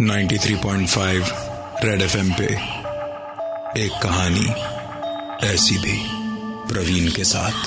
[0.00, 1.32] 93.5
[1.84, 2.44] red FM पे
[3.84, 4.46] एक कहानी
[5.46, 6.06] ऐसी भी
[6.72, 7.66] प्रवीण के साथ।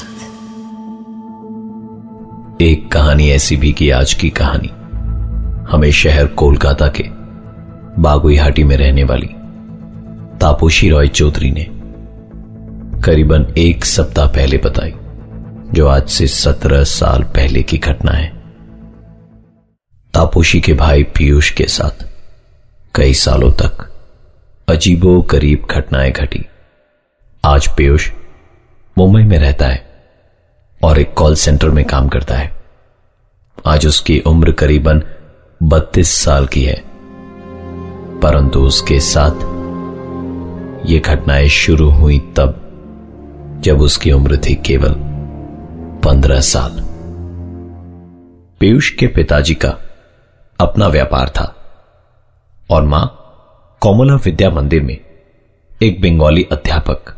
[2.62, 4.68] एक कहानी ऐसी भी की आज की कहानी।
[5.72, 7.04] हमें शहर कोलकाता के
[8.02, 9.28] बागुईहाटी में रहने वाली
[10.38, 11.68] तापोशी रॉय चौधरी ने
[13.02, 14.94] करीबन एक सप्ताह पहले बताई,
[15.74, 18.28] जो आज से सत्रह साल पहले की घटना है।
[20.14, 22.15] तापोशी के भाई पीयूष के साथ
[22.96, 23.92] कई सालों तक
[24.70, 26.46] अजीबो करीब घटनाएँ घटी।
[27.46, 28.12] आज पीयूष
[28.98, 30.04] मुंबई में रहता है
[30.84, 32.52] और एक कॉल सेंटर में काम करता है।
[33.66, 35.04] आज उसकी उम्र करीबन
[35.64, 36.84] बत्तीस साल की है।
[38.20, 39.36] परंतु उसके साथ
[40.90, 42.62] ये घटनाएँ शुरू हुई तब,
[43.64, 44.96] जब उसकी उम्र थी केवल
[46.04, 46.72] पंद्रह साल।
[48.60, 49.78] पीयूष के पिताजी का
[50.60, 51.55] अपना व्यापार था।
[52.70, 53.06] और माँ,
[53.82, 54.98] कोमला विद्या मंदिर में
[55.84, 57.14] एक बंगाली अध्यापक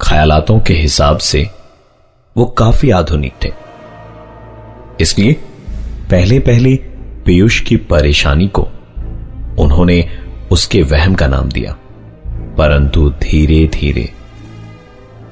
[0.00, 1.50] ख्यालातों के हिसाब से
[2.36, 3.52] वो काफ़ी आधुनिक थे।
[5.00, 5.32] इसलिए
[6.10, 6.74] पहले पहले
[7.26, 8.62] पीयूष की परेशानी को
[9.58, 10.02] उन्होंने
[10.52, 11.72] उसके वहम का नाम दिया,
[12.58, 14.12] परंतु धीरे धीरे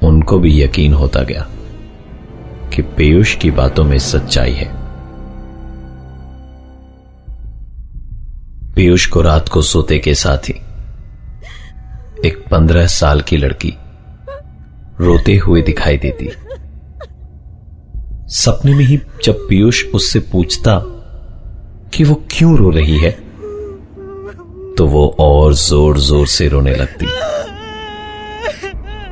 [0.03, 1.47] उनको भी यकीन होता गया
[2.75, 4.84] कि पीयूष की बातों में सच्चाई है।
[8.75, 10.53] पीयूष को रात को सोते के साथ ही
[12.25, 13.73] एक पंद्रह साल की लड़की
[15.01, 16.29] रोते हुए दिखाई देती।
[18.35, 20.77] सपने में ही जब पीयूष उससे पूछता
[21.93, 23.11] कि वो क्यों रो रही है
[24.77, 27.05] तो वो और ज़ोर ज़ोर से रोने लगती।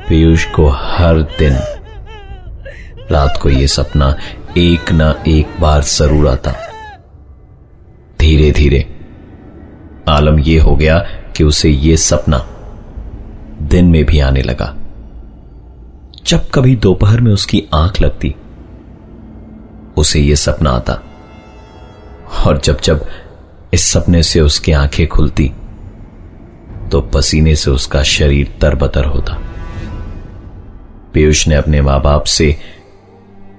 [0.08, 1.58] पीयूष को हर दिन
[3.10, 4.16] रात को यह सपना
[4.58, 6.52] एक ना एक बार ज़रूर आता।
[8.20, 8.90] धीरे धीरे
[10.08, 10.98] आलम यह हो गया
[11.36, 12.38] कि उसे यह सपना
[13.62, 14.74] दिन में भी आने लगा।
[16.26, 18.34] जब कभी दोपहर में उसकी आँख लगती,
[19.96, 21.00] उसे यह सपना आता।
[22.46, 23.06] और जब जब
[23.74, 25.50] इस सपने से उसकी आँखें खुलती
[26.90, 29.38] तो पसीने से उसका शरीर तरबतर होता।
[31.14, 32.56] पीयूष ने अपने माँ बाप से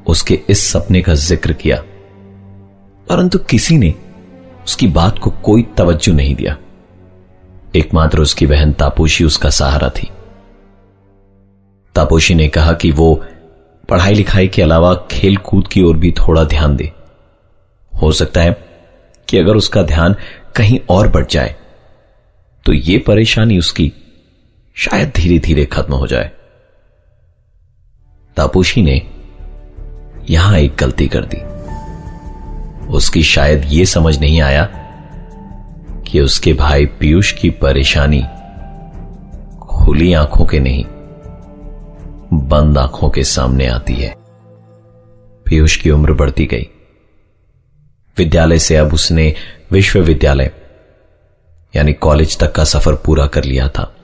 [0.07, 1.77] उसके इस सपने का ज़िक्र किया,
[3.07, 3.93] परंतु किसी ने
[4.65, 6.57] उसकी बात को कोई तवज्जो नहीं दिया।
[7.75, 10.09] एकमात्र उसकी बहन तापोशी, उसका सहारा थी।
[11.95, 13.13] तापोशी ने कहा कि वो
[13.89, 16.91] पढ़ाई लिखाई के अलावा खेल कूद की ओर भी थोड़ा ध्यान दे।
[17.93, 18.51] हो सकता है
[19.27, 20.15] कि अगर उसका ध्यान
[20.55, 21.55] कहीं और बढ़ जाए
[22.65, 23.91] तो ये परेशानी उसकी
[24.75, 26.31] शायद धीरे धीरे खत्म हो जाए।
[28.37, 29.01] तापोशी ने
[30.29, 31.37] यहाँ एक गलती कर दी।
[32.89, 34.65] उसकी शायद ये समझ नहीं आया
[36.07, 38.21] कि उसके भाई पीयूष की परेशानी
[39.61, 40.85] खुली आँखों के नहीं,
[42.33, 44.15] बंद आँखों के सामने आती है।
[45.45, 46.69] पीयूष की उम्र बढ़ती गई।
[48.17, 49.33] विद्यालय से अब उसने
[49.71, 50.51] विश्वविद्यालय,
[51.75, 53.95] यानी कॉलेज तक का सफ़र पूरा कर लिया था।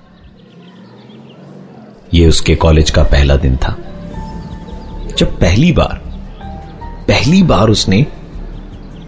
[2.13, 3.75] यह उसके कॉलेज का पहला दिन था।
[5.17, 6.01] जब पहली बार
[7.07, 8.05] पहली बार उसने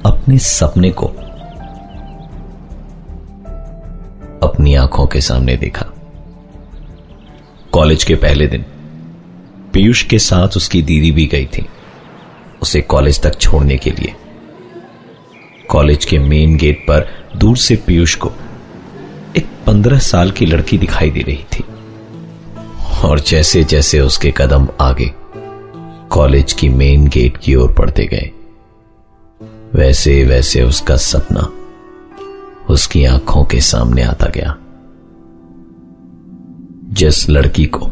[0.06, 1.08] अपने सपने को
[4.48, 5.86] अपनी आँखों के सामने देखा।
[7.72, 8.66] कॉलेज के पहले दिन,
[9.74, 11.66] पीयूष के साथ उसकी दीदी भी गई थी,
[12.62, 14.16] उसे कॉलेज तक छोड़ने के लिए।
[15.70, 18.32] कॉलेज के मेन गेट पर दूर से पीयूष को
[19.38, 21.64] एक पंद्रह साल की लड़की दिखाई दे रही थी।
[23.04, 25.12] और जैसे जैसे उसके कदम आगे,
[26.10, 28.32] कॉलेज की मेन गेट की ओर पड़ते गए
[29.76, 31.50] वैसे वैसे उसका सपना
[32.74, 34.58] उसकी आँखों के सामने आता गया।
[36.94, 37.90] जिस लड़की को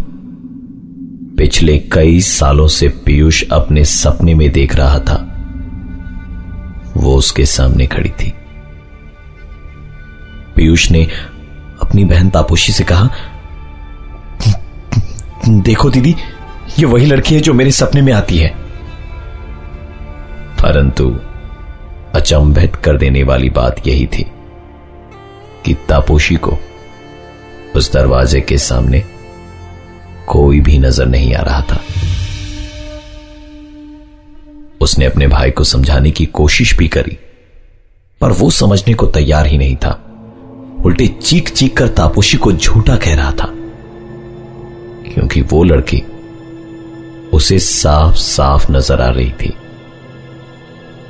[1.38, 5.28] पिछले कई सालों से पीयूष अपने सपने में देख रहा था,
[6.97, 8.34] वो उसके सामने खड़ी थी।
[10.56, 11.07] पीयूष ने
[11.81, 13.10] अपनी बहन तापोशी से कहा,
[15.50, 16.16] देखो दीदी,
[16.80, 18.50] ये वही लड़की है जो मेरे सपने में आती है।
[20.63, 21.19] परंतु
[22.16, 24.25] अचंभित कर देने वाली बात यही थी
[25.66, 26.58] कि तापोशी को
[27.75, 29.04] उस दरवाजे के सामने
[30.28, 31.80] कोई भी नज़र नहीं आ रहा था।
[34.81, 37.18] उसने अपने भाई को समझाने की कोशिश भी करी,
[38.22, 39.92] पर वो समझने को तैयार ही नहीं था।
[40.86, 43.48] उल्टे चीख चीख कर तापोशी को झूठा कह रहा था,
[45.06, 46.04] क्योंकि वो लड़की
[47.34, 49.54] उसे साफ़ साफ़ नज़र आ रही थी।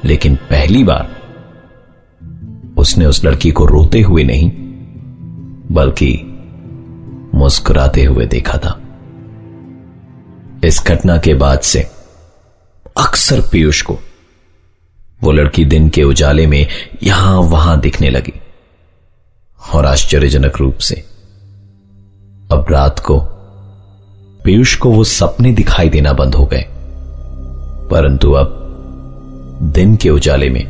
[0.06, 1.22] लेकिन पहली बार
[2.78, 4.52] उसने उस लड़की को रोते हुए नहीं,
[5.72, 6.28] बल्कि
[7.36, 8.82] मुस्कुराते हुए देखा था।
[10.64, 11.92] इस घटना के बाद से
[12.98, 14.00] अक्सर पीयूष को
[15.22, 16.68] वो लड़की दिन के उजाले में
[17.04, 18.42] यहाँ वहाँ दिखने लगी
[19.74, 20.96] और आश्चर्यजनक रूप से
[22.52, 23.20] अब रात को
[24.44, 26.66] पीयूष को वो सपने दिखाई देना बंद हो गए।
[27.92, 28.61] परंतु अब
[29.62, 30.66] दिन के उजाले में।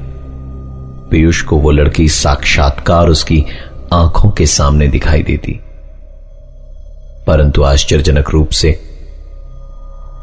[1.11, 3.45] पीयूष को वो लड़की साक्षात्कार उसकी
[3.93, 5.59] आँखों के सामने दिखाई देती।
[7.27, 8.71] परंतु आश्चर्यजनक रूप से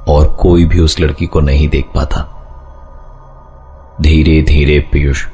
[0.09, 2.35] और कोई भी उस लड़की को नहीं देख पाता।
[4.01, 5.27] धीरे धीरे पीयूष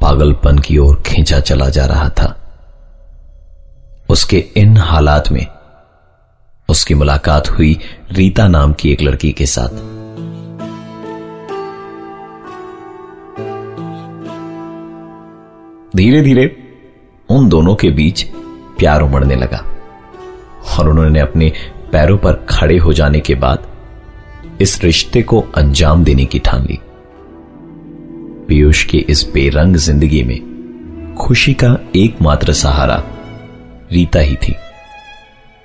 [0.00, 2.36] पागलपन की ओर खींचा चला जा रहा था।
[4.10, 5.46] उसके इन हालात में
[6.68, 7.78] उसकी मुलाकात हुई
[8.12, 9.99] रीता नाम की एक लड़की के साथ।
[15.96, 16.44] धीरे धीरे
[17.28, 18.22] उन दोनों के बीच
[18.78, 19.58] प्यार उमड़ने लगा
[20.78, 21.52] और उन्होंने अपने
[21.92, 23.66] पैरों पर खड़े हो जाने के बाद
[24.60, 26.78] इस रिश्ते को अंजाम देने की ठान ली।
[28.48, 33.02] पीयूष की इस बेरंग ज़िंदगी में खुशी का एकमात्र सहारा
[33.92, 34.54] रीता ही थी।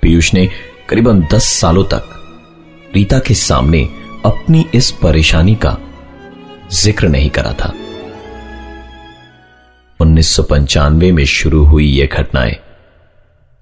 [0.02, 0.48] पीयूष ने
[0.88, 2.12] करीबन दस सालों तक
[2.94, 3.82] रीता के सामने
[4.24, 5.76] अपनी इस परेशानी का
[6.74, 7.72] ज़िक्र नहीं करा था।
[10.00, 12.56] उन्नीस सौ पंचानवे में शुरू हुई यह घटनाएँ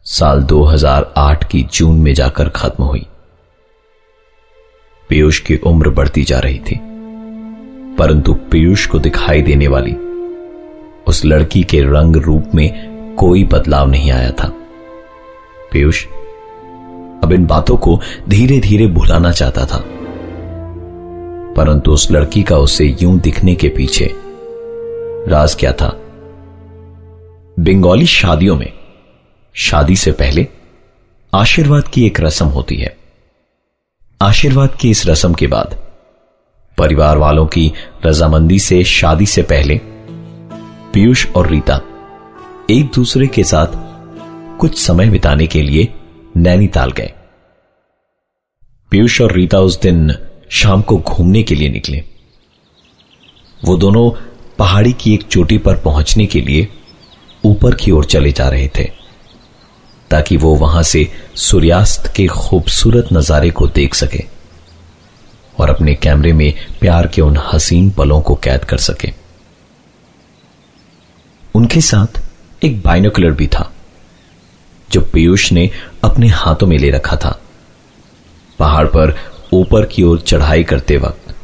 [0.06, 3.06] साल 2008 की जून में जाकर खत्म हुई।
[5.10, 6.78] पीयूष की उम्र बढ़ती जा रही थी,
[7.98, 9.94] परंतु पीयूष को दिखाई देने वाली
[11.06, 14.52] उस लड़की के रंग रूप में कोई बदलाव नहीं आया था।
[15.72, 16.04] पीयूष
[17.22, 19.84] अब इन बातों को धीरे धीरे भुलाना चाहता था,
[21.56, 24.14] परंतु उस लड़की का उसे यूँ दिखने के पीछे
[25.28, 25.98] राज क्या था?
[27.58, 28.72] बंगाली शादियों में,
[29.54, 30.46] शादी से पहले
[31.34, 32.96] आशीर्वाद की एक रस्म होती है।
[34.22, 35.92] आशीर्वाद की इस रस्म के बाद
[36.78, 37.72] परिवार वालों की
[38.06, 39.80] रजामंदी से शादी से पहले
[40.92, 41.80] पीयूष और रीता
[42.70, 43.66] एक दूसरे के साथ
[44.58, 45.94] कुछ समय बिताने के लिए
[46.36, 47.12] नैनीताल गए।
[48.90, 50.14] पीयूष और रीता उस दिन
[50.50, 52.04] शाम को घूमने के लिए निकले।
[53.64, 54.10] वो दोनों
[54.58, 56.68] पहाड़ी की एक चोटी पर पहुँचने के लिए
[57.44, 58.84] ऊपर की ओर चले जा रहे थे,
[60.10, 64.22] ताकि वो वहाँ से सूर्यास्त के खूबसूरत नजारे को देख सके
[65.58, 69.12] और अपने कैमरे में प्यार के उन हसीन पलों को कैद कर सके।
[71.54, 72.20] उनके साथ
[72.64, 73.70] एक बाइनोकुलर भी था,
[74.88, 75.70] जो पीयूष ने
[76.04, 77.38] अपने हाथों में ले रखा था।
[78.58, 79.14] पहाड़ पर
[79.52, 81.34] ऊपर की ओर चढ़ाई करते वक्त,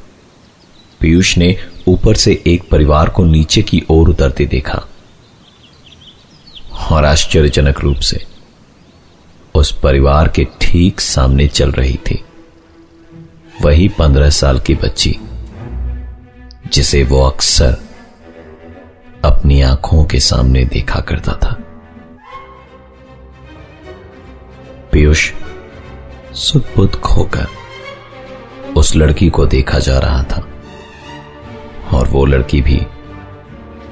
[1.01, 1.57] पीयूष ने
[1.89, 4.83] ऊपर से एक परिवार को नीचे की ओर उतरते देखा।
[6.91, 8.25] और आश्चर्यजनक रूप से
[9.55, 12.25] उस परिवार के ठीक सामने चल रही थी।
[13.63, 15.19] वही पंद्रह साल की बच्ची,
[16.73, 17.77] जिसे वो अक्सर
[19.25, 21.57] अपनी आँखों के सामने देखा करता था।
[24.93, 25.33] पीयूष
[26.35, 27.47] सुदबुद खोकर
[28.77, 30.47] उस लड़की को देखा जा रहा था
[31.93, 32.81] और वो लड़की भी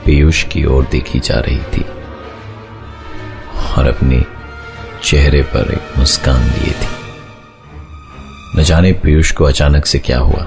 [0.05, 1.85] पीयूष की ओर देखी जा रही थी।
[3.77, 4.25] और अपने
[5.05, 6.97] चेहरे पर एक मुस्कान लिए थी।
[8.57, 10.47] न जाने पीयूष को अचानक से क्या हुआ।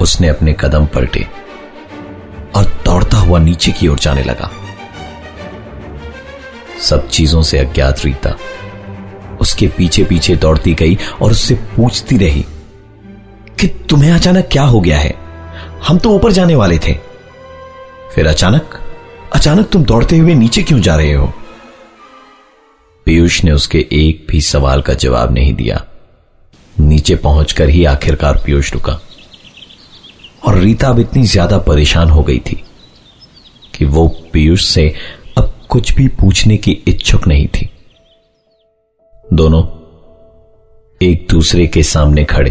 [0.00, 1.26] उसने अपने कदम पलटे
[2.56, 4.50] और दौड़ता हुआ नीचे की ओर जाने लगा।
[6.80, 8.34] सब चीज़ों से अज्ञात रीता
[9.40, 12.44] उसके पीछे पीछे दौड़ती गई और उससे पूछती रही,
[13.60, 15.14] कि तुम्हें अचानक क्या हो गया है?
[15.88, 16.94] हम तो ऊपर जाने वाले थे।
[18.14, 18.78] फिर अचानक
[19.34, 21.32] अचानक तुम दौड़ते हुए नीचे क्यों जा रहे हो?
[23.06, 25.84] पीयूष ने उसके एक भी सवाल का जवाब नहीं दिया।
[26.76, 28.98] नीचे पहुंचकर ही आखिरकार पीयूष रुका।
[30.46, 32.62] और रीता अब इतनी ज़्यादा परेशान हो गई थी
[33.74, 34.94] कि वो पीयूष से
[35.38, 37.68] अब कुछ भी पूछने की इच्छुक नहीं थी।
[39.24, 39.62] दोनों
[41.00, 42.50] एक दूसरे के सामने खड़े,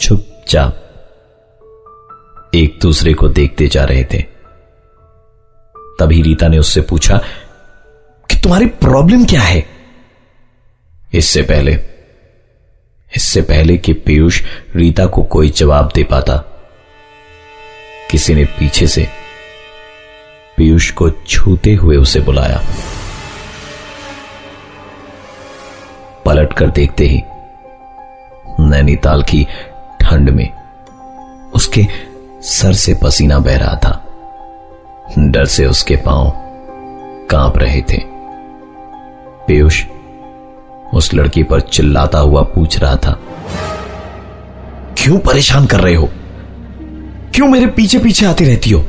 [0.00, 0.82] चुपचाप
[2.54, 4.22] एक दूसरे को देखते जा रहे थे।
[6.00, 7.20] तभी रीता ने उससे पूछा
[8.46, 9.64] तुम्हारी प्रॉब्लम क्या है?
[11.12, 11.72] इससे पहले
[13.16, 14.40] इससे पहले कि पीयूष
[14.76, 16.36] रीता को कोई जवाब दे पाता,
[18.10, 19.06] किसी ने पीछे से
[20.56, 22.62] पीयूष को छूते हुए उसे बुलाया।
[26.24, 27.22] पलट कर देखते ही
[28.60, 29.46] नैनीताल की
[30.00, 30.48] ठंड में
[31.54, 31.86] उसके
[32.42, 34.02] सर से पसीना बह रहा था।
[35.18, 36.32] डर से उसके पाँव
[37.30, 38.15] काँप रहे थे।
[39.46, 39.84] पीयूष
[40.94, 43.18] उस लड़की पर चिल्लाता हुआ पूछ रहा था,
[44.98, 46.08] क्यों परेशान कर रहे हो?
[47.34, 48.84] क्यों मेरे पीछे पीछे आती रहती हो?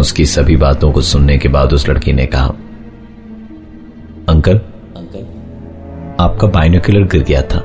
[0.00, 2.46] उसकी सभी बातों को सुनने के बाद उस लड़की ने कहा
[4.28, 4.58] अंकल
[4.96, 5.26] अंकल,
[6.20, 7.62] आपका बाइनोकुलर गिर गया था।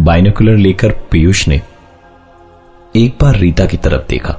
[0.00, 1.60] बाइनोकुलर लेकर पीयूष ने
[2.96, 4.38] एक बार रीता की तरफ़ देखा।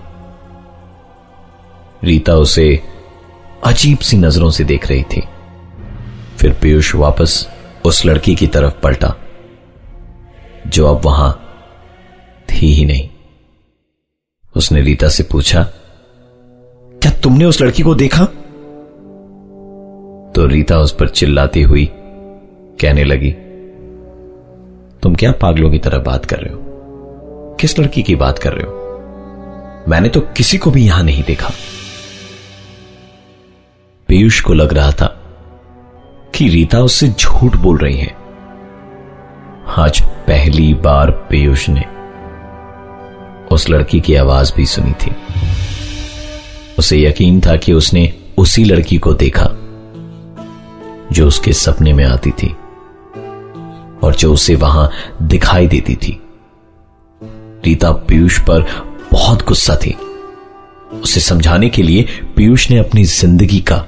[2.04, 2.68] रीता उसे
[3.64, 5.22] अजीब सी नज़रों से देख रही थी।
[6.38, 7.48] फिर पीयूष वापस
[7.86, 9.14] उस लड़की की तरफ़ पलटा,
[10.68, 11.32] जो अब वहाँ
[12.50, 13.10] थी ही नहीं।
[14.56, 18.26] उसने रीता से पूछा, क्या तुमने उस लड़की को देखा?
[20.36, 21.88] तो रीता उस पर चिल्लाती हुई
[22.82, 23.32] कहने लगी,
[25.04, 26.60] तुम क्या पागलों की तरह बात कर रहे हो?
[27.60, 29.86] किस लड़की की बात कर रहे हो?
[29.88, 31.52] मैंने तो किसी को भी यहाँ नहीं देखा।
[34.10, 35.06] पीयूष को लग रहा था
[36.36, 38.16] कि रीता उससे झूठ बोल रही है।
[39.78, 41.84] आज पहली बार पीयूष ने
[43.52, 45.12] उस लड़की की आवाज़ भी सुनी थी।
[46.80, 49.46] उसे यकीन था कि उसने उसी लड़की को देखा,
[51.12, 52.50] जो उसके सपने में आती थी
[54.04, 54.90] और जो उसे वहाँ
[55.22, 56.20] दिखाई देती थी।
[57.66, 58.66] रीता पीयूष पर
[59.12, 59.96] बहुत गुस्सा थी।
[61.04, 63.86] उसे समझाने के लिए पीयूष ने अपनी ज़िंदगी का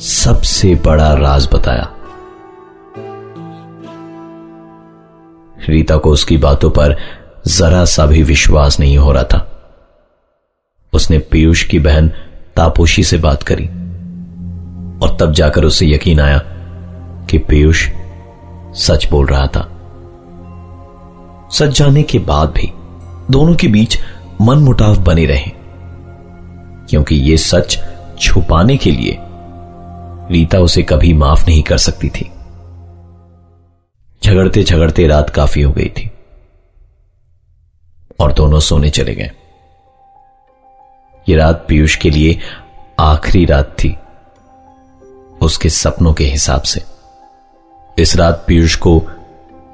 [0.00, 1.88] सबसे बड़ा राज बताया।
[5.68, 6.96] रीता को उसकी बातों पर
[7.46, 9.46] जरा सा भी विश्वास नहीं हो रहा था।
[10.92, 12.08] उसने पीयूष की बहन
[12.56, 13.66] तापोशी से बात करी
[15.00, 16.38] और तब जाकर उसे यकीन आया
[17.30, 17.88] कि पीयूष
[18.76, 19.68] सच बोल रहा था।
[21.52, 22.72] सच जाने के बाद भी
[23.30, 23.98] दोनों के बीच
[24.40, 25.50] मन मुटाव बने रहे,
[26.90, 27.78] क्योंकि यह सच
[28.20, 29.18] छुपाने के लिए
[30.30, 32.30] रीता उसे कभी माफ़ नहीं कर सकती थी।
[34.24, 36.10] झगड़ते झगड़ते रात काफ़ी हो गई थी।
[38.20, 39.30] और दोनों सोने चले गए।
[41.28, 42.38] ये रात पीयूष के लिए
[42.98, 43.96] आखिरी रात थी,
[45.46, 46.84] उसके सपनों के हिसाब से।
[47.98, 49.02] इस रात पीयूष को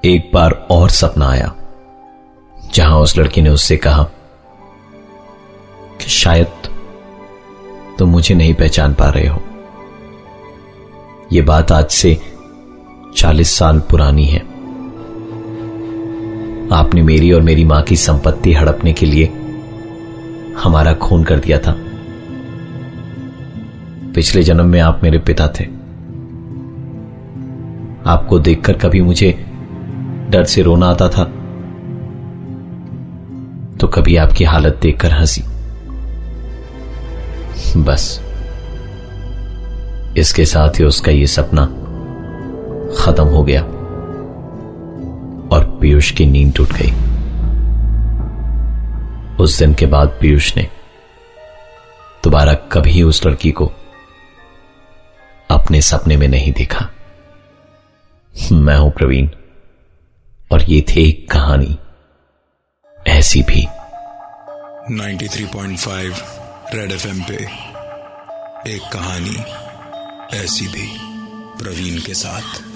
[0.04, 1.54] एक बार और सपना आया,
[2.74, 4.02] जहाँ उस लड़की ने उससे कहा
[6.00, 6.46] कि शायद
[7.98, 9.45] तुम मुझे नहीं पहचान पा रहे हो।
[11.32, 12.20] यह बात आज से
[13.16, 14.40] चालीस साल पुरानी है।
[16.72, 19.24] आपने मेरी और मेरी माँ की संपत्ति हड़पने के लिए
[20.58, 21.76] हमारा खून कर दिया था।
[24.14, 25.64] पिछले जन्म में आप मेरे पिता थे।
[28.06, 29.46] आपको देखकर कभी मुझे
[30.30, 31.24] डर से रोना आता था।
[33.80, 35.42] तो कभी आपकी हालत देखकर हँसी।
[37.80, 38.25] बस।
[40.16, 41.64] इसके साथ ही उसका यह सपना
[42.98, 43.62] खत्म हो गया
[45.56, 46.90] और पीयूष की नींद टूट गई।
[49.44, 50.62] उस दिन के बाद पीयूष ने
[52.24, 53.72] दोबारा कभी उस लड़की को
[55.50, 56.88] अपने सपने में नहीं देखा।
[58.52, 59.28] मैं हूँ प्रवीण
[60.52, 61.78] और ये थी एक कहानी
[63.06, 63.66] ऐसी भी।
[64.96, 66.22] 93.5
[66.74, 67.34] रेड एफएम पे
[68.74, 69.65] एक कहानी।
[70.34, 70.96] ऐसी भी
[71.62, 72.75] प्रवीण के साथ।